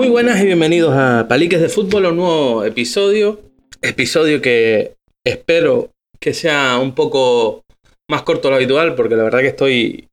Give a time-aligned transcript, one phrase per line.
[0.00, 3.42] Muy buenas y bienvenidos a Paliques de Fútbol, un nuevo episodio.
[3.82, 4.94] Episodio que
[5.26, 7.66] espero que sea un poco
[8.08, 10.08] más corto de lo habitual, porque la verdad que estoy.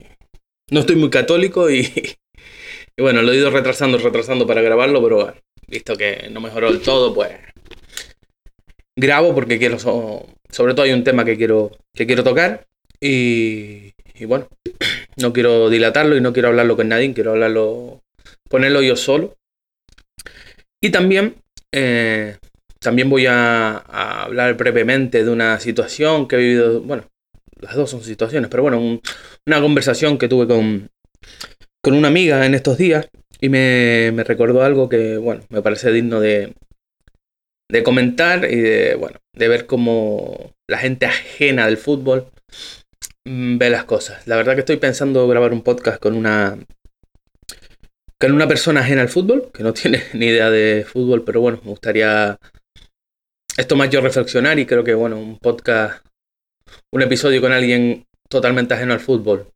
[0.70, 1.90] No estoy muy católico y,
[2.98, 5.36] y bueno, lo he ido retrasando, retrasando para grabarlo, pero bueno,
[5.70, 7.32] visto que no mejoró del todo, pues.
[8.94, 9.80] Grabo porque quiero.
[9.80, 12.68] Sobre todo hay un tema que quiero, que quiero tocar.
[13.00, 14.50] Y, y bueno,
[15.16, 18.02] no quiero dilatarlo y no quiero hablarlo con nadie, quiero hablarlo.
[18.50, 19.37] Ponerlo yo solo
[20.82, 21.36] y también,
[21.72, 22.38] eh,
[22.80, 27.06] también voy a, hablar brevemente de una situación que he vivido, bueno,
[27.60, 29.02] las dos son situaciones, pero bueno,
[29.46, 30.90] una conversación que tuve con,
[31.84, 33.08] con una amiga en estos días
[33.42, 36.54] y me, me, recordó algo que, bueno, me parece digno de,
[37.70, 42.28] de comentar y de, bueno, de ver cómo la gente ajena del fútbol
[43.26, 44.26] mm, ve las cosas.
[44.28, 46.58] La verdad que estoy pensando grabar un podcast con una
[48.20, 51.60] con una persona ajena al fútbol, que no tiene ni idea de fútbol, pero bueno,
[51.64, 52.40] me gustaría
[53.58, 56.06] esto más yo reflexionar y creo que, bueno, un podcast,
[56.94, 59.50] un episodio con alguien totalmente ajeno al fútbol,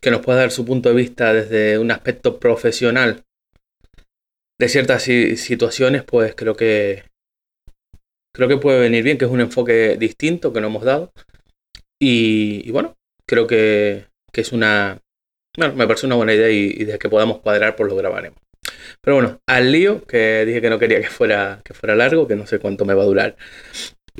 [0.00, 3.24] que nos pueda dar su punto de vista desde un aspecto profesional
[4.58, 7.04] de ciertas situaciones, pues creo que
[8.34, 11.10] creo que puede venir bien, que es un enfoque distinto que nos hemos dado.
[11.98, 12.94] Y, y bueno,
[13.26, 15.00] creo que, que es una,
[15.56, 18.38] bueno, me parece una buena idea y, de que podamos cuadrar, pues lo grabaremos.
[19.00, 22.36] Pero bueno, al lío, que dije que no quería que fuera, que fuera largo, que
[22.36, 23.36] no sé cuánto me va a durar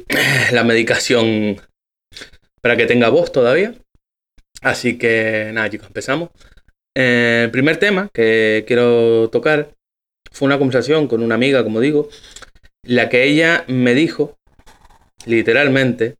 [0.53, 1.61] la medicación
[2.61, 3.75] para que tenga voz todavía.
[4.63, 6.31] Así que nada, chicos, empezamos.
[6.95, 9.75] Eh, el primer tema que quiero tocar
[10.33, 12.09] fue una conversación con una amiga, como digo,
[12.83, 14.39] la que ella me dijo,
[15.27, 16.17] literalmente,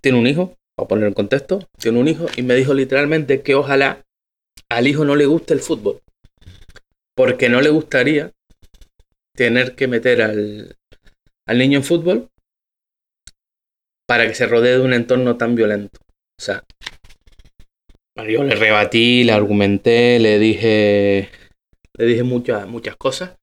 [0.00, 3.54] tiene un hijo, a poner en contexto, tiene un hijo y me dijo literalmente que
[3.54, 4.04] ojalá
[4.68, 6.00] al hijo no le guste el fútbol.
[7.14, 8.32] Porque no le gustaría
[9.34, 10.76] tener que meter al,
[11.46, 12.28] al niño en fútbol
[14.06, 15.98] para que se rodee de un entorno tan violento.
[16.38, 16.64] O sea,
[18.28, 21.30] yo le rebatí, le argumenté, le dije,
[21.94, 23.36] le dije muchas, muchas cosas,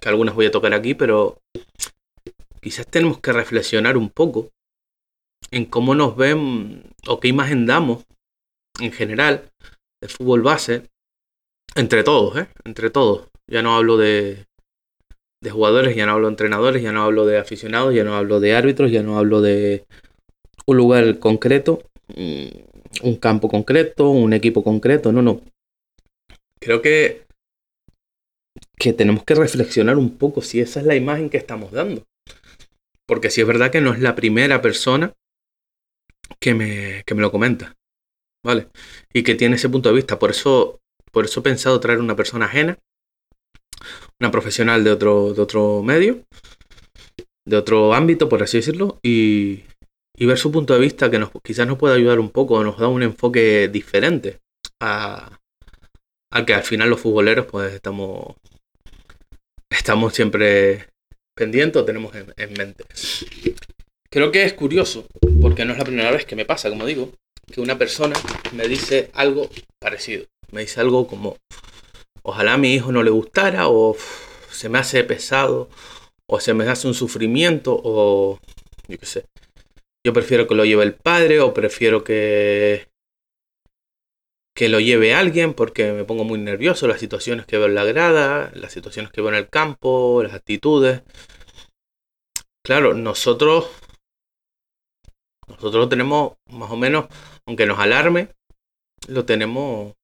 [0.00, 1.40] que algunas voy a tocar aquí, pero
[2.60, 4.50] quizás tenemos que reflexionar un poco
[5.50, 8.04] en cómo nos ven o qué imagen damos
[8.80, 9.50] en general
[10.02, 10.82] de fútbol base
[11.74, 12.48] entre todos, ¿eh?
[12.64, 13.28] Entre todos.
[13.46, 14.46] Ya no hablo de,
[15.42, 18.40] de jugadores, ya no hablo de entrenadores, ya no hablo de aficionados, ya no hablo
[18.40, 19.84] de árbitros, ya no hablo de
[20.66, 22.48] un lugar concreto, mm,
[23.04, 25.40] un campo concreto, un equipo concreto, no, no.
[26.60, 27.26] Creo que,
[28.76, 32.04] que tenemos que reflexionar un poco si esa es la imagen que estamos dando.
[33.06, 35.14] Porque si es verdad que no es la primera persona
[36.40, 37.74] que me, que me lo comenta.
[38.44, 38.68] ¿Vale?
[39.12, 40.18] Y que tiene ese punto de vista.
[40.18, 40.80] Por eso,
[41.12, 42.78] por eso he pensado traer una persona ajena,
[44.20, 46.24] una profesional de otro, de otro medio,
[47.46, 49.64] de otro ámbito, por así decirlo, y,
[50.16, 52.78] y ver su punto de vista que nos, quizás nos pueda ayudar un poco, nos
[52.78, 54.40] da un enfoque diferente
[54.80, 55.38] a,
[56.32, 58.36] a que al final los futboleros pues estamos,
[59.70, 60.88] estamos siempre
[61.36, 62.84] pendientes o tenemos en, en mente.
[64.10, 65.06] Creo que es curioso,
[65.40, 67.10] porque no es la primera vez que me pasa, como digo,
[67.52, 68.16] que una persona
[68.52, 70.26] me dice algo parecido.
[70.50, 71.36] Me dice algo como,
[72.22, 73.96] ojalá a mi hijo no le gustara, o
[74.50, 75.68] se me hace pesado,
[76.26, 78.38] o se me hace un sufrimiento, o
[78.88, 79.24] yo qué sé.
[80.04, 82.88] Yo prefiero que lo lleve el padre, o prefiero que
[84.54, 87.84] que lo lleve alguien porque me pongo muy nervioso, las situaciones que veo en la
[87.84, 91.02] grada, las situaciones que veo en el campo, las actitudes.
[92.64, 93.70] Claro, nosotros
[95.48, 97.06] nosotros lo tenemos más o menos,
[97.46, 98.28] aunque nos alarme,
[99.08, 99.94] lo tenemos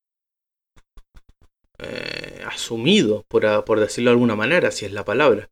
[1.79, 5.51] eh, asumido, por, decirlo de alguna manera, si es la palabra.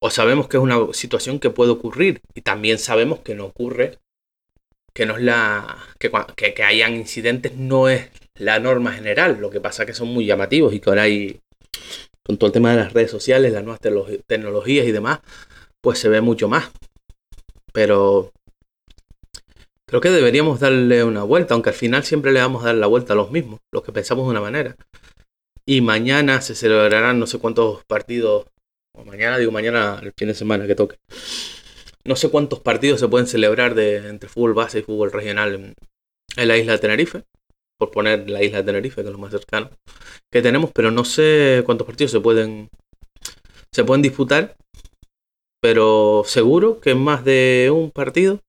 [0.00, 3.98] O sabemos que es una situación que puede ocurrir y también sabemos que no ocurre,
[4.94, 9.38] que no es la que, que, que hayan incidentes no es la norma general.
[9.40, 11.40] Lo que pasa es que son muy llamativos y que ahora hay
[12.28, 13.80] con todo el tema de las redes sociales, las nuevas
[14.26, 15.20] tecnologías y demás,
[15.80, 16.70] pues se ve mucho más.
[17.72, 18.32] Pero
[19.88, 22.86] Creo que deberíamos darle una vuelta, aunque al final siempre le vamos a dar la
[22.86, 24.76] vuelta a los mismos, los que pensamos de una manera.
[25.64, 28.46] Y mañana se celebrarán no sé cuántos partidos.
[28.94, 30.96] O mañana, digo mañana, el fin de semana que toque.
[32.04, 35.74] No sé cuántos partidos se pueden celebrar de, entre fútbol base y fútbol regional en,
[36.36, 37.24] en la isla de Tenerife.
[37.78, 39.70] Por poner la isla de Tenerife, que es lo más cercano
[40.30, 42.68] que tenemos, pero no sé cuántos partidos se pueden
[43.72, 44.56] se pueden disputar,
[45.62, 48.40] pero seguro que más de un partido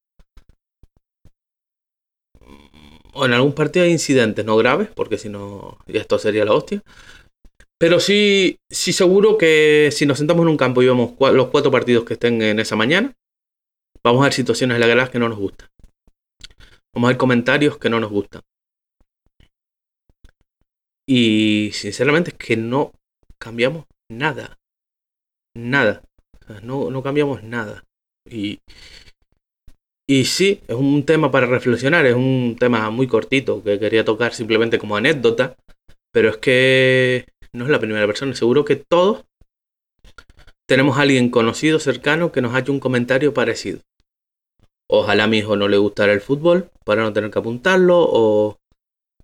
[3.14, 6.84] o en algún partido hay incidentes no graves, porque si no esto sería la hostia.
[7.78, 11.72] Pero sí, sí seguro que si nos sentamos en un campo y vemos los cuatro
[11.72, 13.14] partidos que estén en esa mañana,
[14.04, 15.70] vamos a ver situaciones en la grada que no nos gustan.
[16.94, 18.42] Vamos a ver comentarios que no nos gustan.
[21.08, 22.92] Y sinceramente es que no
[23.40, 24.60] cambiamos nada.
[25.56, 26.04] Nada.
[26.64, 27.84] no, no cambiamos nada.
[28.30, 28.60] Y,
[30.10, 34.34] y sí, es un tema para reflexionar, es un tema muy cortito que quería tocar
[34.34, 35.56] simplemente como anécdota,
[36.12, 39.26] pero es que no es la primera persona, seguro que todos
[40.68, 43.82] tenemos a alguien conocido, cercano, que nos ha hecho un comentario parecido.
[44.90, 48.58] Ojalá a mi hijo no le gustara el fútbol para no tener que apuntarlo, o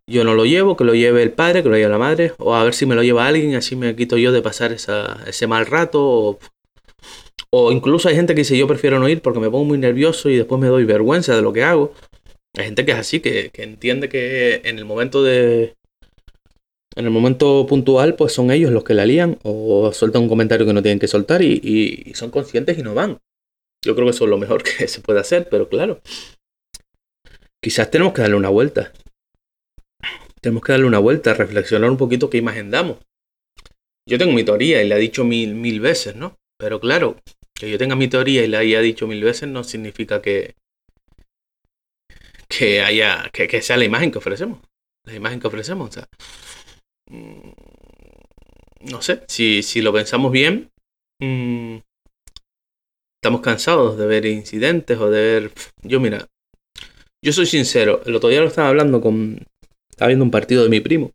[0.08, 2.54] yo no lo llevo, que lo lleve el padre, que lo lleve la madre, o
[2.54, 5.48] a ver si me lo lleva alguien, así me quito yo de pasar esa, ese
[5.48, 6.40] mal rato, o,
[7.72, 10.38] incluso hay gente que dice yo prefiero no ir porque me pongo muy nervioso y
[10.38, 11.94] después me doy vergüenza de lo que hago.
[12.58, 15.76] Hay gente que es así, que, entiende que en el momento de...
[16.98, 20.66] En el momento puntual, pues son ellos los que la lían o sueltan un comentario
[20.66, 21.60] que no tienen que soltar y,
[22.06, 23.20] y son conscientes y no van.
[23.84, 26.00] Yo creo que eso es lo mejor que se puede hacer, pero claro,
[27.62, 28.94] quizás tenemos que darle una vuelta
[30.46, 33.00] tenemos que darle una vuelta, reflexionar un poquito qué imagen damos.
[34.08, 36.38] Yo tengo mi teoría y la he dicho mil, mil veces, ¿no?
[36.60, 37.18] Pero claro,
[37.56, 40.56] que yo tenga mi teoría y la haya dicho mil veces no significa que,
[42.48, 44.60] que haya, que, sea la imagen que ofrecemos.
[45.06, 45.90] La imagen que ofrecemos.
[45.90, 46.08] O sea,
[47.10, 47.52] mm,
[48.92, 50.70] no sé, si, si lo pensamos bien,
[51.20, 51.78] mm,
[53.22, 55.52] estamos cansados de ver incidentes o de ver...
[55.82, 56.28] Yo mira,
[57.24, 59.48] yo soy sincero, el otro día lo estaba hablando con,
[59.90, 61.12] estaba viendo un partido de mi primo.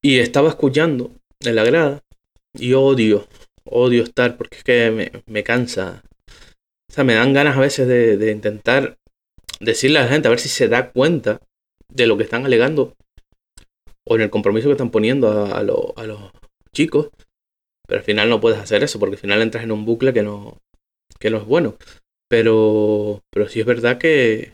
[0.00, 2.00] Y estaba escuchando en la grada.
[2.56, 3.26] Y odio,
[3.66, 6.02] odio estar porque es que me, cansa.
[6.90, 8.98] O sea, me dan ganas a veces de, intentar
[9.60, 11.40] decirle a la gente a ver si se da cuenta
[11.88, 12.94] de lo que están alegando
[14.06, 16.32] o en el compromiso que están poniendo a, a los
[16.72, 17.10] chicos.
[17.86, 20.22] Pero al final no puedes hacer eso porque al final entras en un bucle que
[20.22, 20.58] no,
[21.18, 21.76] que no es bueno.
[22.28, 24.52] Pero, pero sí es verdad que,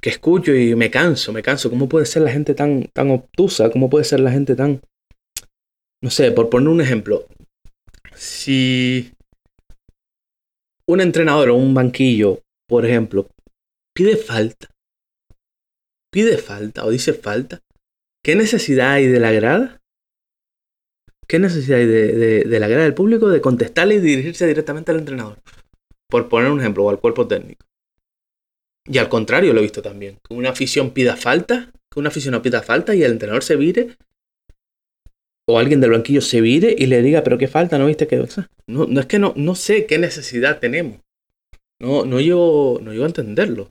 [0.00, 1.70] que escucho y me canso, me canso.
[1.70, 3.70] ¿Cómo puede ser la gente tan, tan obtusa?
[3.70, 4.80] ¿Cómo puede ser la gente tan...
[6.02, 7.26] No sé, por poner un ejemplo.
[8.16, 9.12] Si
[10.88, 13.28] un entrenador o un banquillo, por ejemplo,
[13.94, 14.70] pide falta,
[16.10, 17.60] pide falta o dice falta,
[18.24, 19.80] ¿qué necesidad hay de la grada?
[21.28, 25.38] ¿Qué necesidad hay de, la grada del público de contestarle y dirigirse directamente al entrenador?
[26.08, 27.66] Por poner un ejemplo, o al cuerpo técnico.
[28.86, 30.18] Y al contrario lo he visto también.
[30.26, 33.56] Que una afición pida falta, que una afición no pida falta y el entrenador se
[33.56, 33.96] vire.
[35.48, 38.26] O alguien del banquillo se vire y le diga, pero qué falta, ¿no viste que.?
[38.66, 40.98] No, no es que no, no sé qué necesidad tenemos.
[41.80, 43.68] No, no llego, no llego a entenderlo.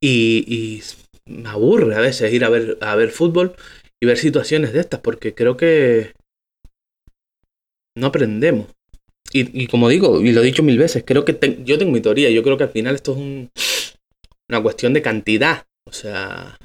[0.00, 0.82] Y, y,
[1.24, 3.56] me aburre a veces ir a ver, a ver fútbol
[4.00, 6.12] y ver situaciones de estas, porque creo que
[7.96, 8.68] no aprendemos.
[9.32, 12.30] Y, como digo, y lo he dicho mil veces, creo que yo tengo mi teoría.
[12.30, 13.98] Yo creo que al final esto es
[14.48, 15.66] una cuestión de cantidad.
[15.84, 16.56] O sea,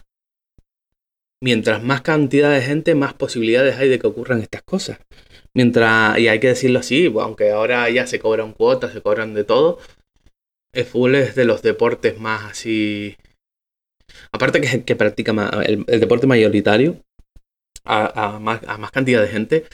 [1.41, 4.99] mientras más cantidad de gente, más posibilidades hay de que ocurran estas cosas.
[5.53, 9.43] Mientras, y hay que decirlo así, aunque ahora ya se cobran cuotas, se cobran de
[9.43, 9.79] todo,
[10.73, 13.17] el fútbol es de los deportes más así.
[14.31, 17.01] Aparte que, que practica más, el, deporte mayoritario,
[17.83, 19.65] a, más, a más cantidad de gente,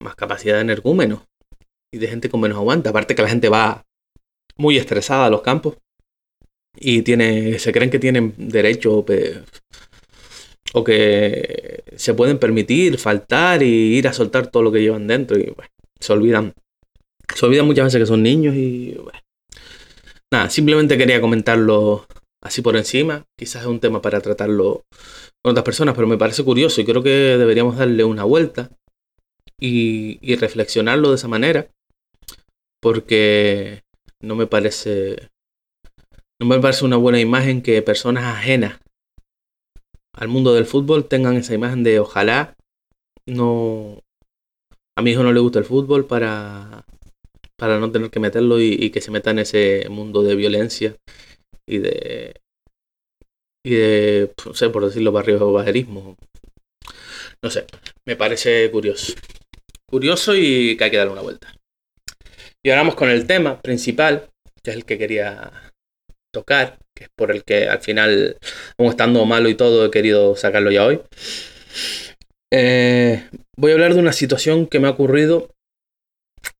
[0.00, 1.22] más capacidad de energúmenos
[1.92, 2.90] y de gente con menos aguanta.
[2.90, 3.84] Aparte que la gente va
[4.56, 5.76] muy estresada a los campos
[6.78, 9.04] y tiene, se creen que tienen derecho
[10.76, 15.38] o que se pueden permitir faltar y ir a soltar todo lo que llevan dentro
[15.38, 15.50] y
[15.98, 16.52] se olvidan.
[17.34, 18.94] Se olvidan muchas veces que son niños y
[20.30, 22.06] nada, simplemente quería comentarlo
[22.42, 23.24] así por encima.
[23.38, 24.84] Quizás es un tema para tratarlo
[25.42, 28.68] con otras personas, pero me parece curioso y creo que deberíamos darle una vuelta
[29.58, 31.68] y, y reflexionarlo de esa manera
[32.82, 33.82] porque
[34.20, 35.30] no me parece
[36.38, 38.78] no me parece una buena imagen que personas ajenas
[40.16, 42.56] al mundo del fútbol tengan esa imagen de ojalá
[43.26, 44.02] no
[44.96, 46.84] a mi hijo no le gusta el fútbol para
[47.58, 50.96] para no tener que meterlo y, que se meta en ese mundo de violencia
[51.66, 52.34] y de
[53.64, 56.16] y de no sé por decirlo barrio bajerismo
[57.42, 57.66] No sé,
[58.06, 59.14] me parece curioso.
[59.88, 61.54] Curioso y que hay que darle una vuelta.
[62.64, 64.30] Y ahora vamos con el tema principal,
[64.62, 65.52] que es el que quería
[66.36, 68.36] tocar, que es por el que al final,
[68.76, 71.00] como estando malo y todo, he querido sacarlo ya hoy.
[72.52, 73.24] Eh,
[73.56, 75.48] voy a hablar de una situación que me ha ocurrido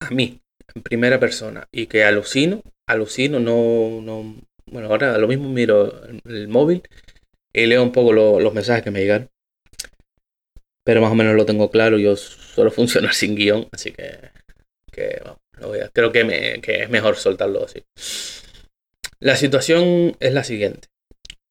[0.00, 0.40] a mí,
[0.75, 5.92] en primera persona, y que alucino, alucino, no, no, bueno, ahora lo mismo miro
[6.25, 6.83] el, móvil
[7.52, 9.28] y leo un poco los mensajes que me llegan.
[10.85, 14.30] Pero más o menos lo tengo claro, yo suelo funcionar sin guion, así que,
[14.90, 15.21] que
[15.92, 17.85] creo que, que es mejor soltarlo así.
[19.20, 20.88] La situación es la siguiente.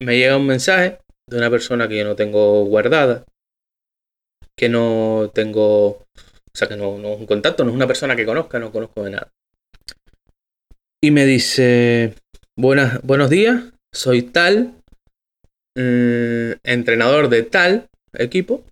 [0.01, 3.25] Me llega un mensaje de una persona que yo no tengo guardada,
[4.57, 6.05] que no tengo, o
[6.53, 9.03] sea, que no, no es un contacto, no es una persona que conozca, no conozco
[9.03, 9.31] de nada.
[11.01, 12.15] Y me dice,
[12.57, 14.75] Buenas, buenos días, soy tal,
[15.75, 18.63] eh, entrenador de tal equipo.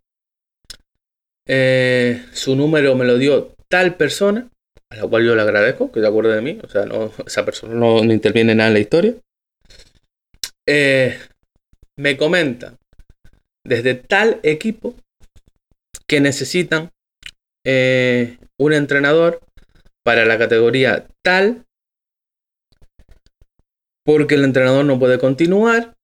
[1.45, 4.49] Eh, su número me lo dio tal persona,
[4.93, 6.59] a la cual yo le agradezco que se acuerde de mí.
[6.63, 9.15] O sea, no, esa persona no, interviene nada en la historia.
[10.67, 11.17] Eh,
[11.97, 12.77] me comenta
[13.65, 14.95] desde tal equipo
[16.07, 16.91] que necesitan
[17.65, 19.39] un entrenador
[20.03, 21.65] para la categoría tal
[24.05, 25.95] porque el entrenador no puede continuar.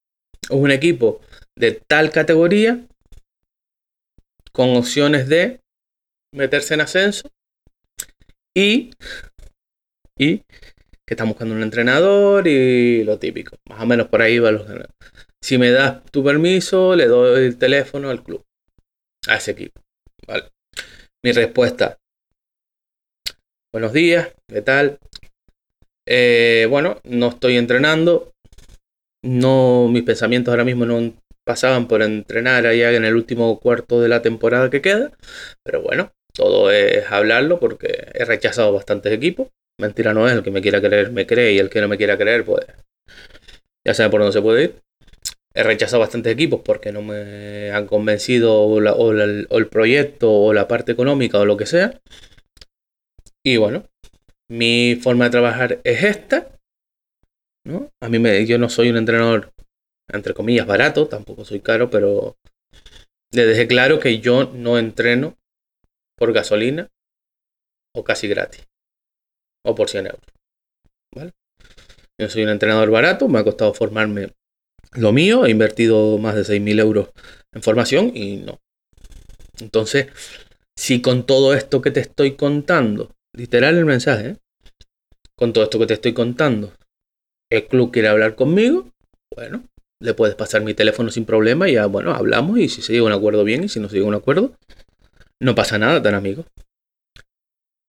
[0.43, 1.21] Es un equipo
[1.57, 2.87] de tal categoría
[4.53, 5.59] con opciones de
[6.33, 7.29] meterse en ascenso
[8.59, 8.91] y,
[10.17, 13.57] que están buscando un entrenador y lo típico.
[13.69, 14.65] Más o menos por ahí va los
[15.41, 18.43] Si me das tu permiso, le doy el teléfono al club,
[19.27, 19.81] a ese equipo.
[20.27, 20.49] Vale.
[21.23, 21.97] Mi respuesta.
[23.71, 24.99] Buenos días, ¿qué tal?
[26.07, 28.33] Eh, bueno, no estoy entrenando.
[29.23, 31.13] No, mis pensamientos ahora mismo no
[31.45, 35.11] pasaban por entrenar allá en el último cuarto de la temporada que queda.
[35.63, 39.49] Pero bueno, todo es hablarlo porque he rechazado bastantes equipos.
[39.77, 41.97] Mentira no es, el que me quiera creer me cree y el que no me
[41.97, 42.65] quiera creer, pues
[43.85, 44.75] ya sabe por dónde se puede ir.
[45.53, 50.93] He rechazado bastantes equipos porque no me han convencido o, el proyecto o la parte
[50.93, 51.99] económica o lo que sea.
[53.43, 53.83] Y bueno,
[54.49, 56.47] mi forma de trabajar es esta.
[57.65, 57.91] ¿no?
[58.01, 59.51] A mí me, yo no soy un entrenador,
[60.07, 62.37] entre comillas, barato, tampoco soy caro, pero
[63.33, 65.35] le dejé claro que yo no entreno
[66.19, 66.89] por gasolina
[67.95, 68.67] o casi gratis.
[69.65, 70.21] O por 100 euros.
[71.15, 71.31] ¿vale?
[72.19, 74.33] Yo soy un entrenador barato, me ha costado formarme
[74.93, 77.09] lo mío, he invertido más de 6.000 euros
[77.53, 78.59] en formación y no.
[79.59, 80.07] Entonces,
[80.77, 84.37] si con todo esto que te estoy contando literal el mensaje, ¿eh?
[85.35, 86.73] con todo esto que te estoy contando,
[87.51, 88.89] el club quiere hablar conmigo,
[89.35, 89.63] bueno,
[90.01, 93.03] le puedes pasar mi teléfono sin problema y ya, bueno, hablamos y si se llega
[93.03, 94.53] a un acuerdo bien y si no se llega a un acuerdo,
[95.41, 96.45] no pasa nada, tan amigo.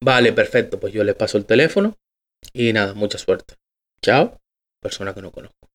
[0.03, 1.97] Vale, perfecto, pues yo les paso el teléfono
[2.53, 3.55] y nada, mucha suerte.
[4.03, 4.39] Chao,
[4.81, 5.69] persona que no conozco.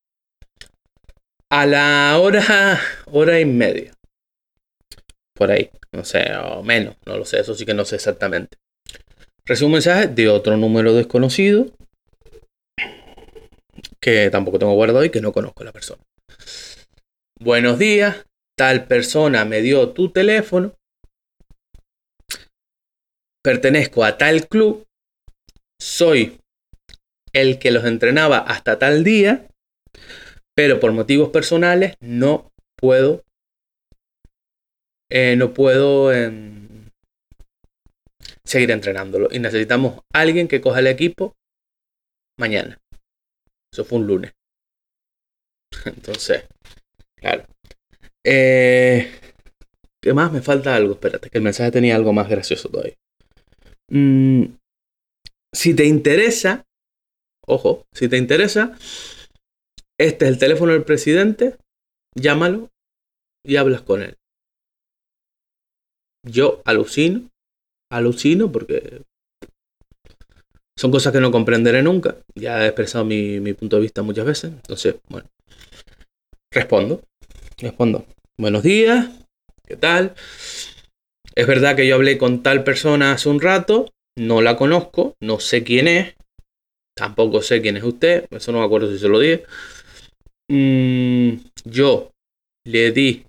[1.51, 2.79] A la hora,
[3.11, 3.93] hora y media.
[5.35, 8.57] Por ahí, no sé, o menos, no lo sé, eso sí que no sé exactamente.
[9.45, 11.67] Recibo un mensaje de otro número desconocido
[13.99, 16.01] que tampoco tengo guardado y que no conozco a la persona.
[17.39, 18.25] Buenos días,
[18.57, 20.73] tal persona me dio tu teléfono.
[23.45, 24.87] Pertenezco a tal club.
[25.79, 26.41] Soy
[27.31, 29.45] el que los entrenaba hasta tal día,
[30.55, 33.23] pero por motivos personales no puedo,
[35.11, 36.89] eh, no puedo em,
[38.43, 39.27] seguir entrenándolo.
[39.29, 41.35] Y necesitamos alguien que coja el equipo
[42.39, 42.79] mañana.
[43.71, 44.33] Eso fue un lunes.
[45.85, 46.45] Entonces,
[47.15, 47.45] claro.
[48.25, 49.11] Eh,
[50.01, 50.31] ¿Qué más?
[50.31, 50.93] Me falta algo.
[50.93, 52.95] Espérate, que el mensaje tenía algo más gracioso todavía.
[53.89, 54.45] Mm,
[55.53, 56.65] si te interesa,
[57.45, 58.77] ojo, si te interesa,
[59.97, 61.57] este es el teléfono del presidente,
[62.15, 62.69] llámalo
[63.43, 64.17] y hablas con él.
[66.23, 67.29] Yo alucino
[67.89, 69.03] alucino porque
[70.77, 72.17] son cosas que no comprenderé nunca.
[72.35, 74.51] Ya he expresado mi, punto de vista muchas veces.
[74.51, 75.29] Entonces, bueno,
[76.51, 77.01] respondo.
[77.57, 78.05] Respondo.
[78.37, 79.09] Buenos días.
[79.65, 80.13] ¿Qué tal?
[81.35, 83.91] Es verdad que yo hablé con tal persona hace un rato.
[84.17, 85.15] No la conozco.
[85.21, 86.15] No sé quién es.
[86.95, 88.25] Tampoco sé quién es usted.
[88.31, 89.43] Eso no me acuerdo si se lo dije.
[90.49, 92.11] Mm, yo
[92.65, 93.25] le di.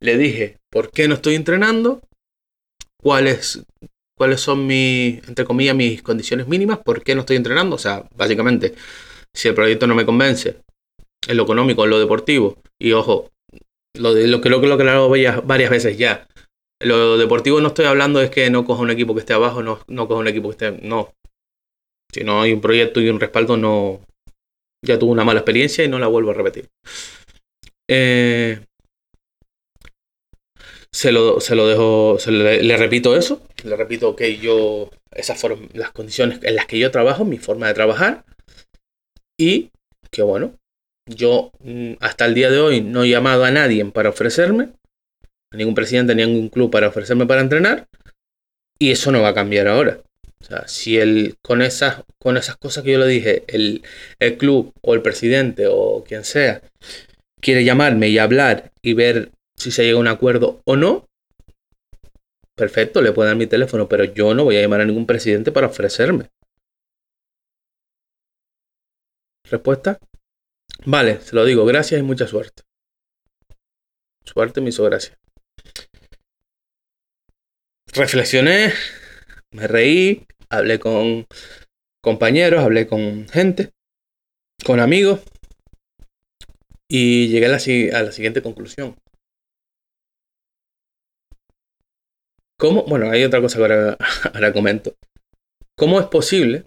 [0.00, 2.00] Le dije, ¿por qué no estoy entrenando?
[3.02, 3.62] cuáles,
[4.16, 7.76] cuáles son mis, entre comillas, mis condiciones mínimas, por qué no estoy entrenando.
[7.76, 8.74] O sea, básicamente,
[9.34, 10.56] si el proyecto no me convence,
[11.26, 13.30] en lo económico, en lo deportivo, y ojo,
[13.94, 16.26] lo, de, lo que lo, he varias, varias veces ya,
[16.80, 19.80] Lo deportivo no estoy hablando es que no coja un equipo que esté abajo, no,
[19.86, 20.86] no coja un equipo que esté.
[20.86, 21.12] No.
[22.12, 24.00] Si no hay un proyecto y un respaldo, no.
[24.84, 26.68] Ya tuve una mala experiencia y no la vuelvo a repetir.
[27.88, 28.60] Eh,
[30.92, 35.40] se lo, se lo dejo, se le, le repito eso, le repito que yo, esas
[35.40, 38.24] fueron las condiciones en las que yo trabajo, mi forma de trabajar,
[39.38, 39.70] y
[40.10, 40.54] que bueno,
[41.06, 44.70] yo mm, hasta el día de hoy no he llamado a nadie para ofrecerme,
[45.52, 47.88] a ningún presidente, a ningún club para ofrecerme para entrenar,
[48.78, 50.00] y eso no va a cambiar ahora.
[50.40, 53.82] O sea, si el, con, esas, con esas cosas que yo le dije, el,
[54.18, 56.62] el club o el presidente o quien sea
[57.40, 61.06] quiere llamarme y hablar y ver si se llega a un acuerdo o no,
[62.54, 65.52] perfecto, le puedo dar mi teléfono, pero yo no voy a llamar a ningún presidente
[65.52, 66.30] para ofrecerme.
[69.50, 69.98] ¿Respuesta?
[70.86, 72.62] Vale, se lo digo, gracias y mucha suerte.
[74.24, 75.18] Suerte me hizo gracia.
[77.92, 78.72] Reflexioné,
[79.50, 81.26] me reí, hablé con
[82.00, 83.72] compañeros, hablé con gente,
[84.64, 85.20] con amigos
[86.86, 88.96] y llegué a la, siguiente conclusión.
[92.56, 92.84] ¿Cómo?
[92.84, 93.64] Bueno, hay otra cosa que
[94.34, 94.94] ahora, comento.
[95.76, 96.66] ¿Cómo es posible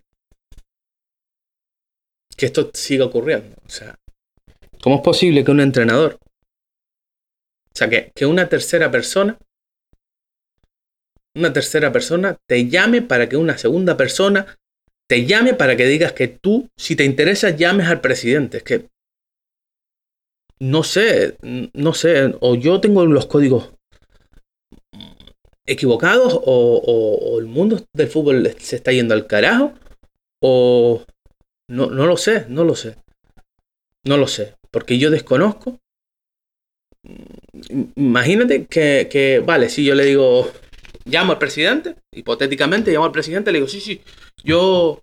[2.35, 3.55] que esto siga ocurriendo?
[3.65, 3.95] O sea,
[4.81, 9.37] ¿cómo es posible que un entrenador, o sea, que una tercera persona,
[11.35, 14.57] una tercera persona te llame para que una segunda persona
[15.09, 18.57] te llame para que digas que tú, si te interesa, llames al presidente?
[18.57, 18.87] Es que
[20.59, 23.73] no sé, no sé, o yo tengo los códigos
[25.65, 29.73] equivocados o, el mundo del fútbol se está yendo al carajo
[30.41, 31.03] o
[31.69, 32.95] no, no lo sé, no lo sé.
[34.05, 35.79] No lo sé, porque yo desconozco.
[37.95, 40.51] Imagínate que, que, vale, si yo le digo,
[41.05, 44.01] llamo al presidente, hipotéticamente llamo al presidente, le digo, sí, sí,
[44.43, 44.99] yo,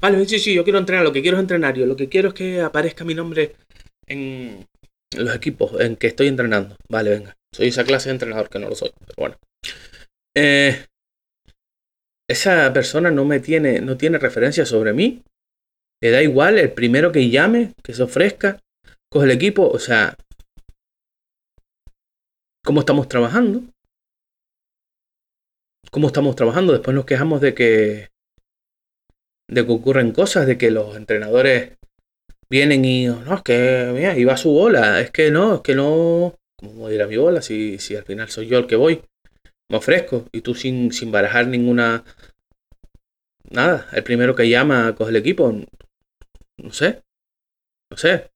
[0.00, 2.28] vale, sí, sí, yo quiero entrenar, lo que quiero es entrenar, yo lo que quiero
[2.28, 3.56] es que aparezca mi nombre
[4.06, 4.66] en
[5.16, 6.76] los equipos en que estoy entrenando.
[6.88, 9.36] Vale, venga, soy esa clase de entrenador que no lo soy, pero bueno.
[10.36, 10.86] Eh,
[12.28, 15.22] esa persona no me tiene, no tiene referencia sobre mí.
[16.00, 18.60] Le da igual el primero que llame, que se ofrezca,
[19.10, 20.16] coge el equipo, o sea,
[22.64, 23.64] ¿cómo estamos trabajando?
[25.90, 26.72] ¿Cómo estamos trabajando?
[26.72, 28.08] Después nos quejamos de que
[29.48, 31.76] de que ocurren cosas, de que los entrenadores
[32.48, 35.74] vienen y no, es que mira, iba a su bola, es que no, es que
[35.74, 39.02] no, ¿cómo a mi bola si, si al final soy yo el que voy?
[39.70, 42.04] me ofrezco y tú sin, sin barajar ninguna...
[43.48, 45.52] Nada, el primero que llama coge el equipo.
[46.58, 47.02] No sé,
[47.90, 48.30] no sé.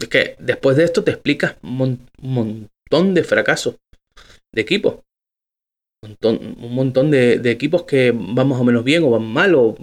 [0.00, 3.76] Es que después de esto te explicas un, montón de fracasos
[4.52, 5.00] de equipos.
[6.08, 9.54] Montón, un montón de, de, equipos que van más o menos bien o van mal
[9.54, 9.76] o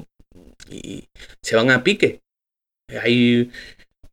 [0.69, 1.09] y
[1.41, 2.21] se van a pique.
[3.01, 3.49] Hay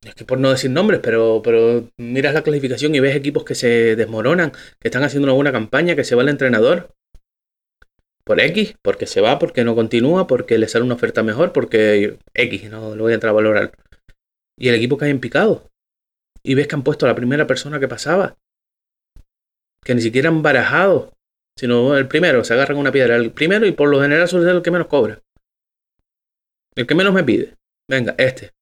[0.02, 3.54] es que por no decir nombres, pero, pero miras la clasificación y ves equipos que
[3.54, 6.94] se desmoronan, que están haciendo una buena campaña, que se va el entrenador.
[8.24, 12.18] Por X, porque se va, porque no continúa, porque le sale una oferta mejor, porque
[12.32, 13.72] X, no lo voy a entrar a valorar.
[14.58, 15.68] Y el equipo cae en picado.
[16.42, 18.38] Y ves que han puesto a la primera persona que pasaba.
[19.84, 21.12] Que ni siquiera han barajado.
[21.56, 23.16] Sino el primero, se agarran una piedra.
[23.16, 25.22] El primero y por lo general suele ser el que menos cobra.
[26.74, 27.56] El que menos me pide.
[27.88, 28.52] Venga, este.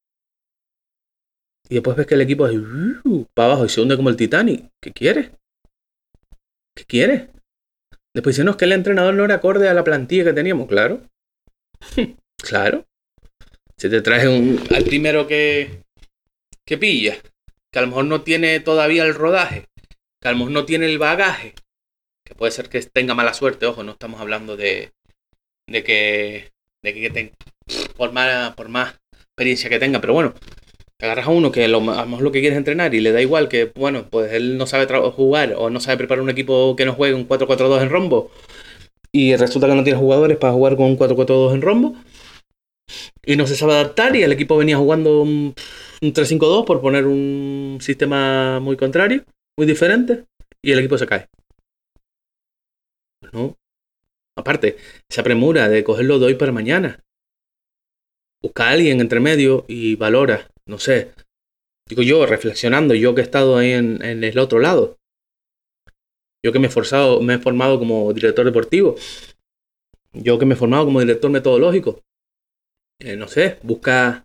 [1.69, 4.17] Y después ves que el equipo es uh, para abajo y se hunde como el
[4.17, 4.71] Titanic.
[4.83, 5.33] ¿Qué quiere?
[6.75, 7.29] ¿Qué quiere?
[8.15, 10.67] Después dicen, que el entrenador no era acorde a la plantilla que teníamos.
[10.67, 11.03] Claro.
[12.43, 12.87] claro.
[13.77, 15.85] Si te traes un, al primero que,
[16.67, 17.17] que pilla,
[17.71, 19.69] que a lo mejor no tiene todavía el rodaje,
[20.21, 21.55] que a lo mejor no tiene el bagaje,
[22.29, 24.93] que puede ser que tenga mala suerte, ojo, no estamos hablando de,
[25.67, 27.33] de que, de que,
[27.97, 30.35] por, más, por más experiencia que tenga, pero bueno,
[31.01, 33.23] agarras a uno que lo, a lo mejor lo que quieres entrenar y le da
[33.23, 36.85] igual que, bueno, pues él no sabe jugar o no sabe preparar un equipo que
[36.85, 38.31] no juegue un 4-4-2 en rombo
[39.11, 41.97] y resulta que no tiene jugadores para jugar con un 4-4-2 en rombo
[43.25, 45.55] y no se sabe adaptar y el equipo venía jugando un,
[46.03, 49.25] 3-5-2 por poner un sistema muy contrario,
[49.57, 50.25] muy diferente
[50.63, 51.29] y el equipo se cae.
[53.33, 53.57] No.
[54.37, 54.77] Aparte,
[55.09, 57.05] esa premura de cogerlo de hoy para mañana.
[58.43, 61.13] Busca a alguien entre medio y valora no sé,
[61.89, 64.99] digo yo, reflexionando, yo que he estado ahí en, el otro lado,
[66.45, 68.95] yo que me he, forzado, me he formado como director deportivo,
[70.13, 72.03] yo que me he formado como director metodológico,
[73.01, 74.25] eh, no sé, busca,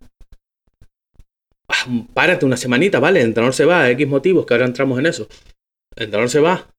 [2.13, 3.21] párate una semanita, ¿vale?
[3.21, 5.27] El entrenador se va, X motivos, que ahora entramos en eso.
[5.95, 6.72] El entrenador se va,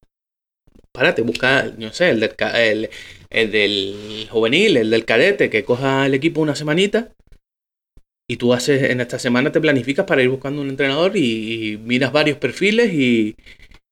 [0.94, 2.90] párate, busca, no sé, el del, el,
[3.30, 7.12] el del juvenil, el del cadete, que coja el equipo una semanita.
[8.28, 12.12] Y tú haces, en esta semana te planificas para ir buscando un entrenador y, miras
[12.12, 13.36] varios perfiles y,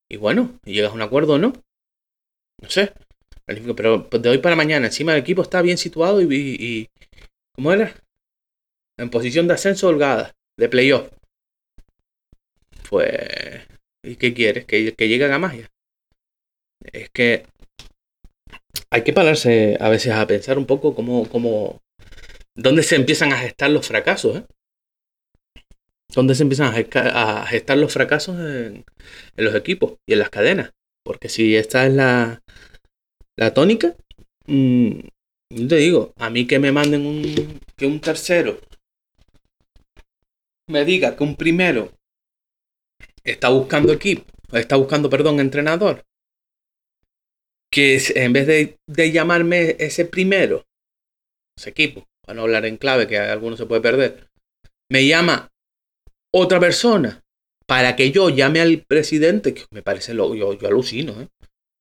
[0.09, 1.53] y bueno, y llegas a un acuerdo o no.
[2.61, 2.93] No sé.
[3.75, 6.87] Pero de hoy para mañana, encima el equipo está bien situado y, y-
[7.55, 7.93] ¿cómo era?
[8.97, 11.09] En posición de ascenso holgada, de playoff.
[12.89, 13.67] Pues,
[14.03, 14.65] ¿y qué quieres?
[14.65, 15.69] Que, que llegue a magia.
[16.91, 17.45] Es que
[18.89, 21.81] hay que pararse a veces a pensar un poco cómo, cómo,
[22.55, 24.45] dónde se empiezan a gestar los fracasos, ¿eh?
[26.13, 28.85] ¿Dónde se empiezan a gestar los fracasos en,
[29.35, 30.71] en los equipos y en las cadenas?
[31.03, 32.43] Porque si esta es la,
[33.35, 33.95] la tónica,
[34.45, 34.99] mm,
[35.49, 38.59] yo te digo, a mí que me manden un, que un tercero
[40.67, 41.91] me diga que un primero
[43.23, 46.03] está buscando equipo, está buscando, perdón, entrenador,
[47.73, 50.63] que en vez de, de llamarme ese primero,
[51.57, 54.27] ese equipo, para no hablar en clave, que alguno se puede perder,
[54.91, 55.49] me llama
[56.31, 57.21] otra persona
[57.65, 61.27] para que yo llame al presidente, que me parece lo, yo, yo alucino, ¿eh?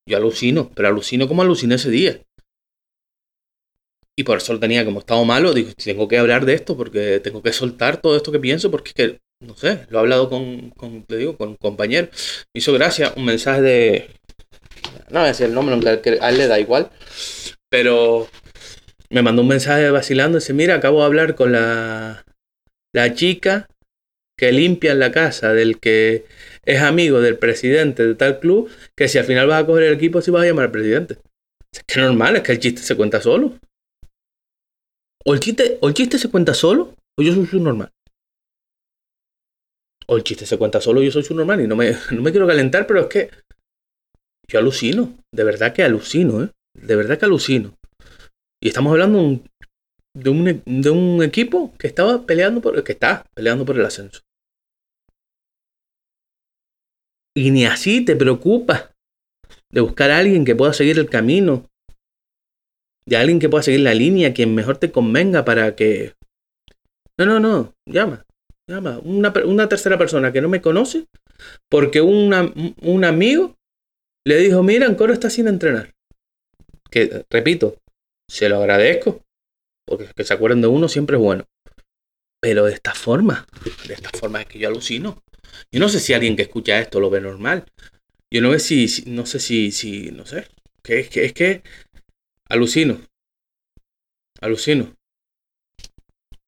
[0.09, 2.23] Yo alucino, pero alucino como aluciné ese día.
[4.19, 7.21] Y por eso lo tenía como estado malo, digo, tengo que hablar de esto porque
[7.21, 10.31] tengo que soltar todo esto que pienso porque es que, no sé, lo he hablado
[10.31, 12.09] con, con te digo, con un compañero.
[12.55, 14.11] Me hizo gracia un mensaje de...
[15.13, 16.91] No voy a decir el nombre, aunque a él le da igual.
[17.69, 18.29] Pero
[19.11, 22.25] me mandó un mensaje vacilando, dice, mira, acabo de hablar con la,
[22.95, 23.69] la chica
[24.39, 26.25] que limpia en la casa del que
[26.65, 29.95] es amigo del presidente de tal club, que si al final vas a coger el
[29.95, 31.19] equipo, si vas a llamar al presidente.
[31.73, 33.59] Es que normal, es que el chiste se cuenta solo.
[35.25, 37.91] O el chiste, o el chiste se cuenta solo, o yo soy su normal.
[40.07, 41.61] O el chiste se cuenta solo, yo soy su normal.
[41.61, 43.31] Y no me, no me quiero calentar, pero es que
[44.53, 45.17] yo alucino.
[45.35, 46.51] De verdad que alucino, ¿eh?
[46.75, 47.75] De verdad que alucino.
[48.63, 49.41] Y estamos hablando
[50.15, 54.21] de un, de un, equipo que estaba peleando por, que está peleando por el ascenso.
[57.35, 58.91] Y ni así te preocupas
[59.71, 61.67] de buscar a alguien que pueda seguir el camino,
[63.07, 66.15] de alguien que pueda seguir la línea, quien mejor te convenga para que...
[67.19, 68.25] No, no, no, llama,
[68.69, 68.99] llama.
[69.03, 71.07] Una, una tercera persona que no me conoce,
[71.71, 73.57] porque un amigo
[74.25, 75.95] le dijo, mira, Ancoro está sin entrenar.
[76.91, 77.77] Que, repito,
[78.29, 79.25] se lo agradezco,
[79.87, 81.45] porque que se acuerden de uno siempre es bueno.
[82.41, 83.47] Pero de esta forma,
[83.87, 85.23] de esta forma es que yo alucino.
[85.71, 87.65] Yo no sé si alguien que escucha esto lo ve normal.
[88.33, 90.49] Yo no sé si, no sé si, si, no sé.
[90.83, 91.63] Que es que, es que
[92.49, 93.01] alucino.
[94.41, 94.95] Alucino.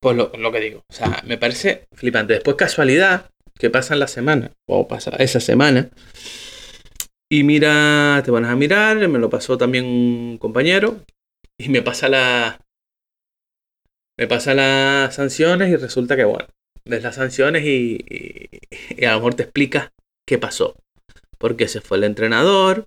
[0.00, 0.84] Pues lo, lo que digo.
[0.88, 2.34] O sea, me parece flipante.
[2.34, 5.90] Después casualidad que pasa en la semana, o pasa esa semana.
[7.35, 11.05] Y mira, te van a mirar, me lo pasó también un compañero.
[11.59, 12.61] Y me pasa la.
[14.16, 16.47] Me pasa las sanciones y resulta que, bueno,
[16.85, 18.51] ves las sanciones y, y,
[18.97, 19.90] y a lo mejor te explicas
[20.25, 20.77] qué pasó.
[21.37, 22.87] Porque se fue el entrenador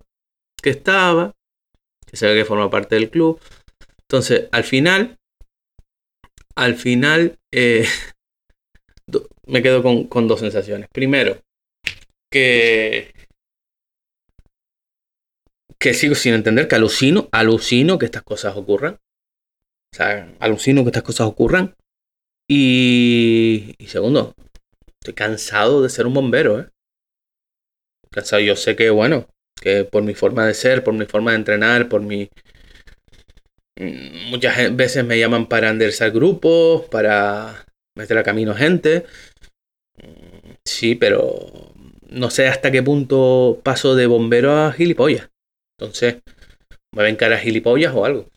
[0.63, 1.33] que estaba,
[2.05, 3.41] que se ve que forma parte del club.
[4.03, 5.17] Entonces, al final,
[6.55, 7.85] al final, eh,
[9.45, 10.87] me quedo con, con dos sensaciones.
[10.93, 11.41] Primero,
[12.31, 13.16] que,
[15.79, 18.95] que sigo sin entender, que alucino, alucino que estas cosas ocurran.
[19.93, 21.75] O sea, alucino que estas cosas ocurran.
[22.49, 24.33] Y, y segundo,
[25.01, 26.69] estoy cansado de ser un bombero, ¿eh?
[28.11, 29.27] Cansado, yo sé que, bueno,
[29.61, 32.29] que por mi forma de ser, por mi forma de entrenar, por mi...
[33.79, 39.05] Mm, Muchas veces me llaman para enderezar grupos, para meter a camino gente.
[39.97, 41.73] Mm, Sí, pero
[42.09, 45.29] no sé hasta qué punto paso de bombero a gilipollas.
[45.79, 46.17] Entonces,
[46.93, 48.29] me ven cara gilipollas o algo.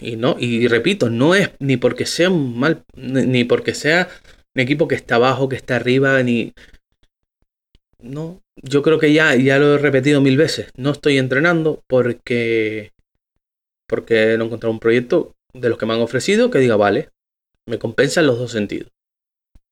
[0.00, 4.08] Y no, y repito, no es ni porque sea un mal, ni porque sea
[4.54, 6.52] un equipo que está abajo, que está arriba, ni.
[7.98, 10.70] No, yo creo que ya, ya lo he repetido mil veces.
[10.76, 12.92] No estoy entrenando porque.
[13.86, 17.10] Porque no he encontrado un proyecto de los que me han ofrecido que diga, vale,
[17.68, 18.90] me compensa en los dos sentidos.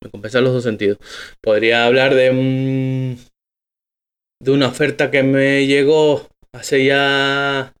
[0.03, 0.97] Me compensa en los dos sentidos.
[1.41, 3.19] Podría hablar de un.
[4.41, 7.73] De una oferta que me llegó hace ya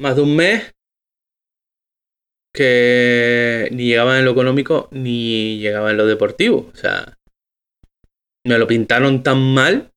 [0.00, 0.74] más de un mes
[2.54, 6.70] que ni llegaba en lo económico ni llegaba en lo deportivo.
[6.72, 7.16] O sea,
[8.46, 9.92] me lo pintaron tan mal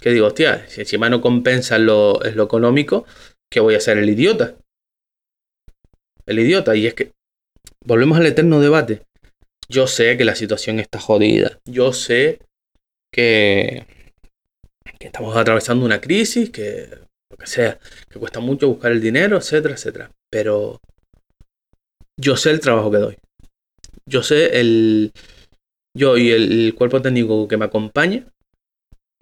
[0.00, 3.06] que digo, hostia, si encima no compensa en lo, en lo económico,
[3.52, 4.56] que voy a ser el idiota.
[6.26, 6.74] El idiota.
[6.74, 7.12] Y es que
[7.84, 9.02] volvemos al eterno debate.
[9.68, 11.58] Yo sé que la situación está jodida.
[11.66, 12.40] Yo sé
[13.12, 13.86] que
[14.98, 16.88] que estamos atravesando una crisis, que
[17.30, 20.10] lo que sea, que cuesta mucho buscar el dinero, etcétera, etcétera.
[20.30, 20.80] Pero
[22.18, 23.16] yo sé el trabajo que doy.
[24.06, 25.12] Yo sé el.
[25.96, 28.26] Yo y el, cuerpo técnico que me acompaña,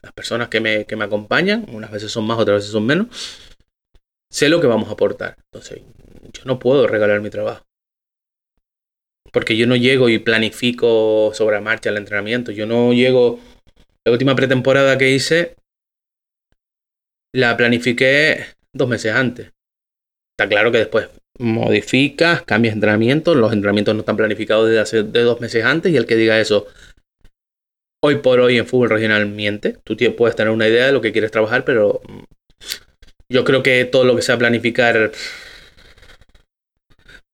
[0.03, 3.09] las personas que me, que me acompañan, unas veces son más, otras veces son menos,
[4.31, 5.37] sé lo que vamos a aportar.
[5.51, 5.83] Entonces,
[6.33, 7.65] yo no puedo regalar mi trabajo.
[9.33, 12.53] Porque yo no llego y planifico sobre marcha el entrenamiento.
[12.53, 13.39] Yo no llego.
[14.09, 15.55] La última pretemporada que hice
[17.35, 19.53] la planifiqué dos meses antes.
[20.33, 23.35] Está claro que después modificas, cambias entrenamiento.
[23.35, 25.93] Los entrenamientos no están planificados desde hace dos meses antes.
[25.93, 26.67] Y el que diga eso
[28.03, 29.77] hoy por hoy en fútbol regional miente.
[29.85, 32.23] Tú puedes tener una idea de lo que quieres trabajar, pero mm,
[33.31, 35.13] yo creo que todo lo que sea planificar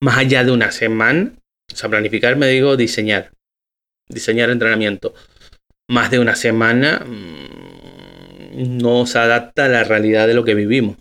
[0.03, 1.33] más allá de una semana
[1.73, 3.33] o sea, planificar me digo diseñar.
[4.09, 5.15] Diseñar entrenamiento.
[5.95, 10.97] Más de una semana mm, no se adapta a la realidad de lo que vivimos.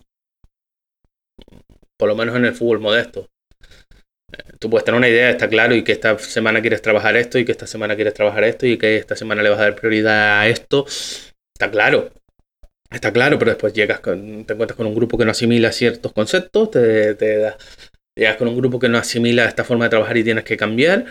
[1.98, 3.28] Por lo menos en el fútbol modesto.
[4.32, 7.40] Eh, tú puedes tener una idea, está claro, y que esta semana quieres trabajar esto,
[7.40, 9.76] y que esta semana quieres trabajar esto, y que esta semana le vas a dar
[9.76, 10.86] prioridad a esto.
[10.86, 12.12] Está claro.
[12.92, 16.70] Está claro, pero después llegas te encuentras con un grupo que no asimila ciertos conceptos,
[16.70, 17.58] te, te da
[18.16, 21.06] llegas con un grupo que no asimila esta forma de trabajar y tienes que cambiar.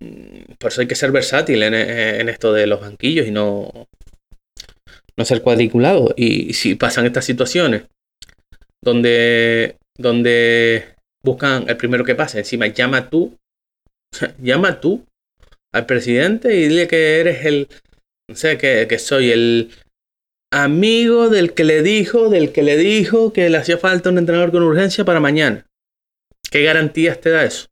[0.00, 3.88] Mm, por eso hay que ser versátil en, esto de los banquillos y no,
[5.16, 6.14] no ser cuadriculado.
[6.16, 7.84] Y si pasan estas situaciones
[8.82, 13.36] donde, donde buscan el primero que pase, encima llama tú,
[14.42, 15.04] llama tú
[15.72, 17.68] al presidente y dile que eres el,
[18.28, 19.70] no sé, que, que soy el
[20.52, 24.52] amigo del que le dijo, del que le dijo que le hacía falta un entrenador
[24.52, 25.66] con urgencia para mañana.
[26.48, 27.66] ¿Qué garantías te da eso?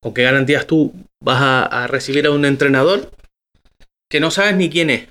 [0.00, 3.10] ¿Con qué garantías tú vas a, recibir a un entrenador
[4.08, 5.08] que no sabes ni quién es?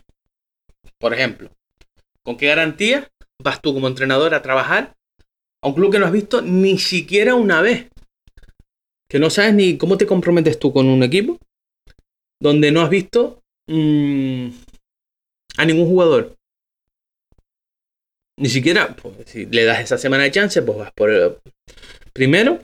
[1.00, 1.52] Por ejemplo,
[2.24, 3.08] ¿con qué garantías
[3.42, 4.96] vas tú como entrenador a trabajar
[5.62, 7.90] a un club que no has visto ni siquiera una vez?
[9.10, 11.38] Que no sabes ni cómo te comprometes tú con un equipo
[12.42, 14.50] donde no has visto mm,
[15.58, 16.36] a ningún jugador.
[18.40, 21.42] Ni siquiera, pues, si le das esa semana de chance, pues vas por,
[22.14, 22.60] Primero,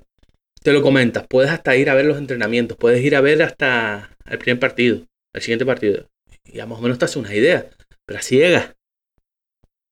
[0.63, 4.15] te lo comentas, puedes hasta ir a ver los entrenamientos, puedes ir a ver hasta
[4.25, 6.09] el primer partido, el siguiente partido.
[6.45, 7.69] Y ya más o menos te hace una idea,
[8.05, 8.73] pero a ciegas.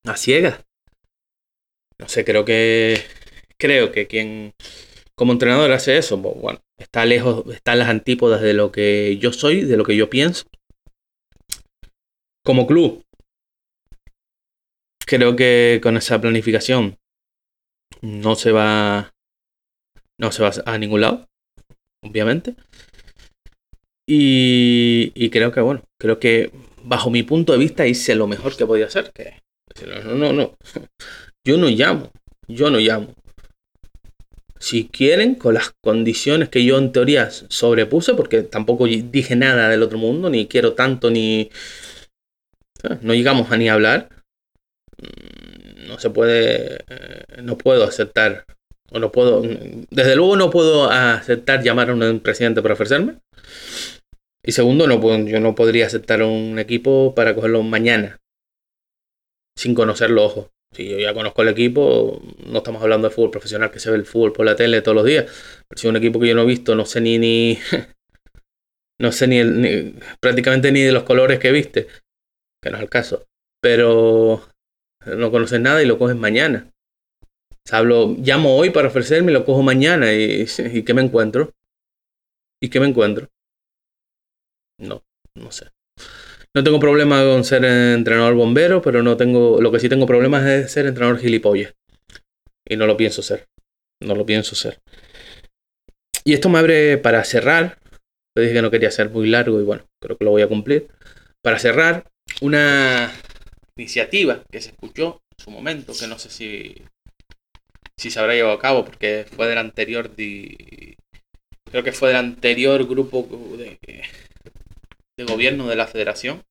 [0.05, 0.65] A ciegas.
[1.99, 3.03] No sé, creo que.
[3.57, 4.55] Creo que quien
[5.15, 9.31] como entrenador hace eso, bueno, está lejos, está en las antípodas de lo que yo
[9.33, 10.45] soy, de lo que yo pienso.
[12.43, 13.05] Como club,
[15.05, 16.97] creo que con esa planificación
[18.01, 19.13] no se va
[20.21, 21.27] no se va a ningún lado,
[22.03, 22.55] obviamente.
[24.07, 26.51] Y, creo que, bueno, creo que
[26.83, 29.11] bajo mi punto de vista hice lo mejor que podía hacer.
[29.13, 29.41] Que,
[29.87, 30.55] no, no, no.
[31.43, 32.11] Yo no llamo,
[32.47, 33.15] yo no llamo.
[34.59, 39.81] Si quieren, con las condiciones que yo en teoría sobrepuse, porque tampoco dije nada del
[39.81, 41.49] otro mundo, ni quiero tanto, ni...
[43.01, 44.09] No llegamos a ni hablar.
[44.97, 46.83] Mm, no se puede...
[46.87, 48.45] Eh, no puedo aceptar
[48.91, 53.17] o no puedo, desde luego no puedo aceptar llamar a un presidente para ofrecerme.
[54.43, 58.19] Y segundo, no puedo, yo no podría aceptar un equipo para cogerlo mañana,
[59.57, 60.47] sin conocer los ojos.
[60.73, 63.97] Si yo ya conozco el equipo, no estamos hablando de fútbol profesional que se ve
[63.97, 65.25] el fútbol por la tele todos los días.
[65.67, 67.59] Pero si es un equipo que yo no he visto, no sé ni, ni
[68.99, 71.87] no sé ni, ni, prácticamente ni de los colores que viste,
[72.61, 73.27] que no es el caso.
[73.61, 74.47] Pero
[75.05, 76.71] no conoces nada y lo coges mañana.
[77.69, 81.53] Hablo, llamo hoy para ofrecerme, lo cojo mañana y, y ¿qué me encuentro?
[82.61, 83.29] ¿Y qué me encuentro?
[84.79, 85.03] No,
[85.35, 85.67] no sé.
[86.53, 89.61] No tengo problema con ser entrenador bombero, pero no tengo.
[89.61, 91.73] Lo que sí tengo problemas es ser entrenador gilipollas.
[92.67, 93.47] Y no lo pienso ser.
[94.01, 94.79] No lo pienso ser.
[96.23, 97.79] Y esto me abre para cerrar.
[98.35, 100.47] Te dije que no quería ser muy largo y bueno, creo que lo voy a
[100.47, 100.87] cumplir.
[101.41, 102.09] Para cerrar,
[102.41, 103.11] una
[103.75, 106.75] iniciativa que se escuchó en su momento, que no sé si
[108.01, 110.09] si se habrá llevado a cabo, porque fue del anterior.
[110.15, 113.77] creo que fue del anterior grupo de,
[115.17, 116.41] de gobierno de la federación,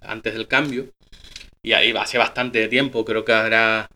[0.00, 0.90] antes del cambio.
[1.62, 3.88] Y ahí hace bastante tiempo, creo que hará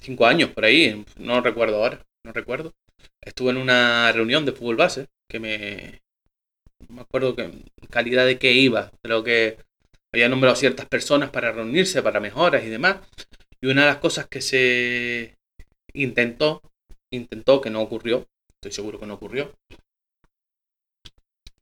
[0.00, 2.72] cinco años por ahí, no recuerdo ahora, no recuerdo.
[3.20, 6.00] Estuve en una reunión de fútbol base que me.
[6.88, 8.90] No me acuerdo que, en calidad de qué iba.
[9.02, 9.58] Creo que
[10.12, 12.96] había nombrado ciertas personas para reunirse, para mejoras y demás.
[13.62, 15.36] Y una de las cosas que se
[15.92, 16.62] intentó,
[17.10, 19.54] intentó que no ocurrió, estoy seguro que no ocurrió.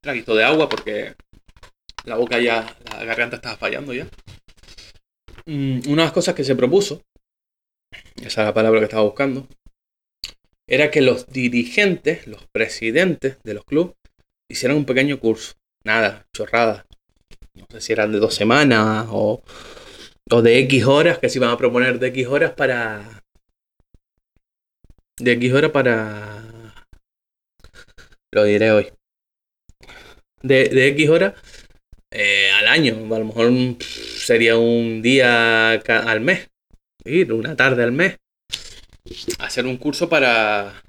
[0.00, 1.16] Traguito de agua porque
[2.04, 4.08] la boca ya, la garganta estaba fallando ya.
[5.46, 7.02] Mm, una de las cosas que se propuso,
[8.16, 9.48] esa es la palabra que estaba buscando,
[10.68, 13.96] era que los dirigentes, los presidentes de los clubes,
[14.48, 15.54] hicieran un pequeño curso.
[15.82, 16.86] Nada, chorrada.
[17.54, 19.42] No sé si eran de dos semanas o,
[20.30, 23.22] o de X horas, que se iban a proponer de X horas para...
[25.18, 26.74] De X horas para...
[28.32, 28.92] Lo diré hoy.
[30.42, 31.34] De, de X horas
[32.10, 32.94] eh, al año.
[33.14, 36.50] A lo mejor mm, sería un día al mes.
[37.04, 38.16] Ir una tarde al mes.
[39.38, 40.82] Hacer un curso para.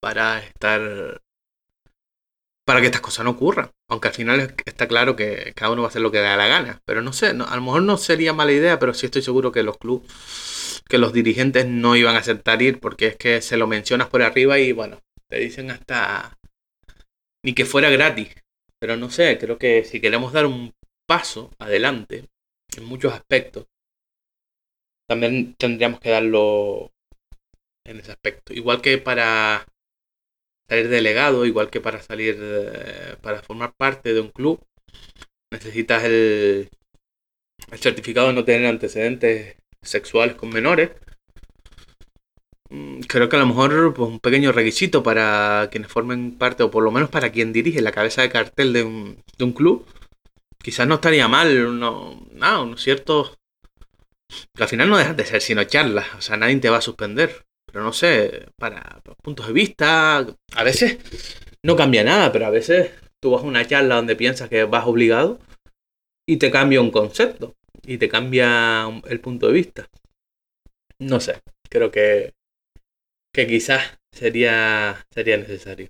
[0.00, 1.20] Para estar.
[2.64, 3.70] Para que estas cosas no ocurran.
[3.88, 6.46] Aunque al final está claro que cada uno va a hacer lo que da la
[6.46, 6.80] gana.
[6.84, 9.62] Pero no sé, a lo mejor no sería mala idea, pero sí estoy seguro que
[9.62, 13.66] los clubes, que los dirigentes no iban a aceptar ir porque es que se lo
[13.66, 16.38] mencionas por arriba y bueno, te dicen hasta
[17.44, 18.34] ni que fuera gratis.
[18.78, 20.74] Pero no sé, creo que si queremos dar un
[21.06, 22.28] paso adelante
[22.76, 23.66] en muchos aspectos,
[25.08, 26.90] también tendríamos que darlo
[27.84, 28.52] en ese aspecto.
[28.52, 29.66] Igual que para
[30.72, 34.58] salir delegado, igual que para salir, eh, para formar parte de un club,
[35.50, 36.70] necesitas el,
[37.74, 40.92] certificado de no tener antecedentes sexuales con menores.
[42.70, 46.70] Mm, creo que a lo mejor pues, un pequeño requisito para quienes formen parte, o
[46.70, 49.86] por lo menos para quien dirige la cabeza de cartel de un, de un club,
[50.62, 53.36] quizás no estaría mal, no, no, unos ciertos...
[54.54, 56.80] Que al final no dejan de ser sino charlas, o sea, nadie te va a
[56.80, 57.44] suspender.
[57.72, 60.98] Pero no sé, para, puntos de vista, a veces
[61.64, 64.86] no cambia nada, pero a veces tú vas a una charla donde piensas que vas
[64.86, 65.38] obligado
[66.28, 67.54] y te cambia un concepto
[67.84, 69.88] y te cambia el punto de vista.
[70.98, 72.34] No sé, creo que
[73.34, 75.88] que quizás sería, sería necesario.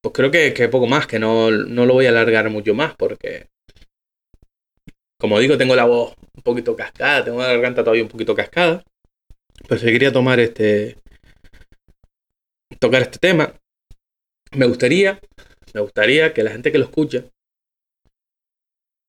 [0.00, 2.94] Pues creo que, que poco más, que no, no lo voy a alargar mucho más
[2.96, 3.48] porque,
[5.20, 8.82] como digo, tengo la voz un poquito cascada, tengo la garganta todavía un poquito cascada.
[9.68, 10.96] Pero si quería tomar este.
[12.78, 13.54] tocar este tema.
[14.52, 15.20] Me gustaría.
[15.74, 17.24] Me gustaría que la gente que lo escucha.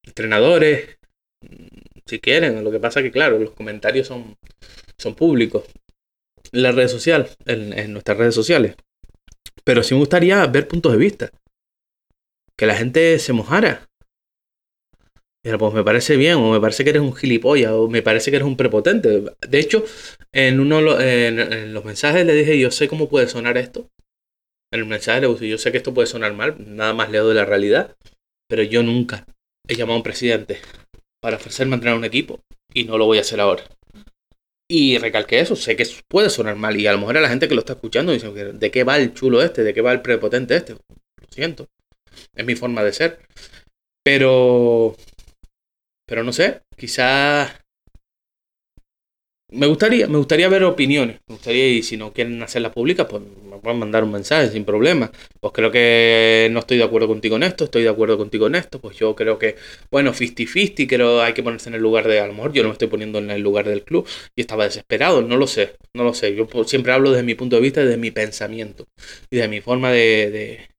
[0.03, 0.97] Entrenadores.
[2.05, 2.63] Si quieren.
[2.63, 4.35] Lo que pasa que claro, los comentarios son.
[4.97, 5.65] son públicos
[6.53, 8.75] en las redes sociales, en, nuestras redes sociales.
[9.63, 11.31] Pero sí me gustaría ver puntos de vista.
[12.55, 13.89] Que la gente se mojara.
[15.43, 18.37] Pues me parece bien, o me parece que eres un gilipollas, o me parece que
[18.37, 19.23] eres un prepotente.
[19.41, 19.83] De hecho,
[20.31, 23.89] en uno en, los mensajes le dije, yo sé cómo puede sonar esto.
[24.71, 27.27] En el mensaje le puse, yo sé que esto puede sonar mal, nada más leo
[27.27, 27.97] de la realidad.
[28.47, 29.25] Pero yo nunca
[29.67, 30.59] he llamado a un presidente
[31.21, 32.39] para ofrecerme a entrenar un equipo.
[32.73, 33.63] Y no lo voy a hacer ahora.
[34.69, 37.49] Y recalqué eso, sé que puede sonar mal y a lo mejor a la gente
[37.49, 39.61] que lo está escuchando dice, ¿de qué va el chulo este?
[39.61, 40.73] ¿De qué va el prepotente este?
[40.73, 41.67] Lo siento,
[42.33, 43.19] es mi forma de ser.
[44.03, 44.95] Pero...
[46.13, 47.51] Pero no sé, quizás
[49.49, 51.21] me gustaría, me gustaría ver opiniones.
[51.25, 54.63] Me gustaría, y si no quieren hacerlas públicas, pues me pueden mandar un mensaje sin
[54.63, 55.11] problema.
[55.39, 58.53] Pues creo que no estoy de acuerdo contigo en esto, estoy de acuerdo contigo en
[58.53, 58.79] esto.
[58.79, 59.55] Pues yo creo que,
[59.89, 62.69] bueno, 50-50, creo hay que ponerse en el lugar de, a lo mejor yo no
[62.69, 66.03] me estoy poniendo en el lugar del club y estaba desesperado, no lo sé, no
[66.03, 66.35] lo sé.
[66.35, 68.85] Yo siempre hablo desde mi punto de vista, desde mi pensamiento
[69.31, 70.69] y de mi forma de, de.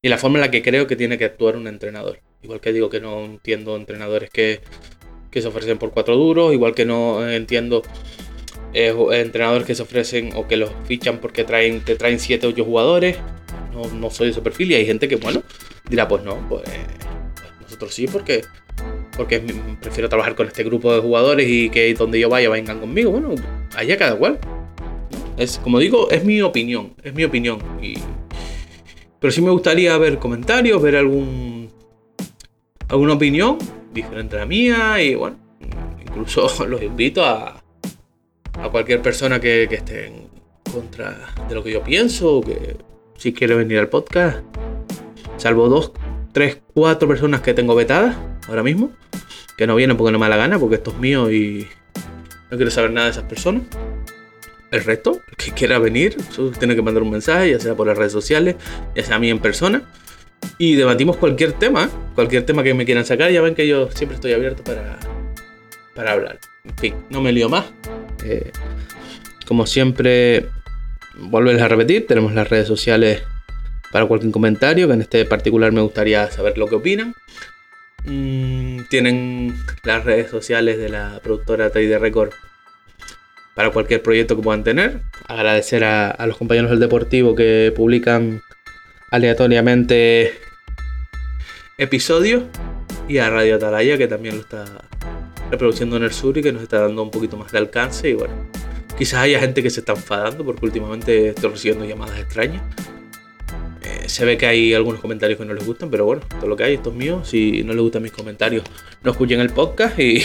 [0.00, 2.20] y la forma en la que creo que tiene que actuar un entrenador.
[2.42, 4.60] Igual que digo que no entiendo entrenadores que
[5.30, 7.82] que se ofrecen por cuatro duros, igual que no entiendo
[8.72, 12.50] eh, entrenadores que se ofrecen o que los fichan porque traen, te traen 7 o
[12.50, 13.16] 8 jugadores.
[13.72, 15.42] No, no, soy de ese perfil y hay gente que, bueno,
[15.88, 16.62] dirá, pues no, pues,
[17.60, 18.42] nosotros sí, porque,
[19.16, 19.40] porque
[19.80, 23.10] prefiero trabajar con este grupo de jugadores y que donde yo vaya vengan conmigo.
[23.10, 23.34] Bueno,
[23.76, 24.38] allá cada cual.
[25.36, 27.60] Es, como digo, es mi opinión, es mi opinión.
[27.80, 27.94] Y,
[29.20, 31.47] pero sí me gustaría ver comentarios, ver algún
[32.88, 33.58] alguna opinión
[33.92, 35.36] diferente a la mía y bueno,
[36.00, 37.62] incluso los invito a,
[38.54, 40.28] a cualquier persona que, que esté en
[40.72, 42.76] contra de lo que yo pienso que
[43.16, 44.38] si quiere venir al podcast,
[45.36, 45.92] salvo dos,
[46.32, 48.16] tres, cuatro personas que tengo vetadas
[48.48, 48.92] ahora mismo,
[49.56, 51.66] que no vienen porque no me da la gana, porque esto es mío y
[52.50, 53.62] no quiero saber nada de esas personas.
[54.70, 56.16] El resto, el que quiera venir,
[56.58, 58.56] tiene que mandar un mensaje, ya sea por las redes sociales,
[58.94, 59.82] ya sea a mí en persona
[60.58, 63.30] y debatimos cualquier tema, cualquier tema que me quieran sacar.
[63.30, 64.98] Ya ven que yo siempre estoy abierto para,
[65.94, 66.38] para hablar.
[66.64, 67.66] En fin, no me lío más.
[68.24, 68.50] Eh,
[69.46, 70.46] como siempre,
[71.16, 73.22] volverles a repetir, tenemos las redes sociales
[73.92, 77.14] para cualquier comentario, que en este particular me gustaría saber lo que opinan.
[78.04, 82.32] Mm, tienen las redes sociales de la productora Trade Record
[83.54, 85.02] para cualquier proyecto que puedan tener.
[85.26, 88.42] Agradecer a, a los compañeros del Deportivo que publican
[89.10, 90.38] aleatoriamente
[91.76, 92.46] episodio.
[93.08, 94.64] Y a Radio Atalaya, que también lo está
[95.50, 98.10] reproduciendo en el sur y que nos está dando un poquito más de alcance.
[98.10, 98.34] Y bueno,
[98.98, 102.62] quizás haya gente que se está enfadando porque últimamente estoy recibiendo llamadas extrañas.
[103.82, 106.56] Eh, se ve que hay algunos comentarios que no les gustan, pero bueno, todo lo
[106.56, 107.24] que hay, esto es mío.
[107.24, 108.64] Si no les gustan mis comentarios,
[109.02, 110.22] no escuchen el podcast y,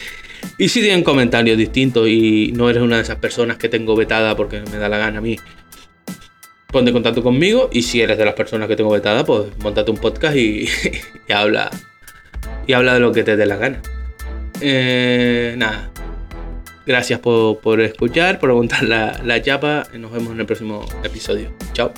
[0.58, 4.34] y si tienen comentarios distintos y no eres una de esas personas que tengo vetada
[4.34, 5.38] porque me da la gana a mí,
[6.76, 9.90] ponte en contacto conmigo y si eres de las personas que tengo vetada, pues montate
[9.90, 10.68] un podcast y,
[11.32, 11.70] habla
[12.66, 13.80] y habla de lo que te dé la gana.
[14.60, 15.90] Eh, nada.
[16.84, 19.84] Gracias por, por escuchar, por aguantar la, la chapa.
[19.94, 21.50] Nos vemos en el próximo episodio.
[21.72, 21.94] Chao.